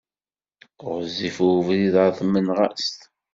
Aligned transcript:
Ɣezzif 0.91 1.37
ubrid 1.47 1.93
ɣer 2.01 2.11
Tmenɣast. 2.19 2.99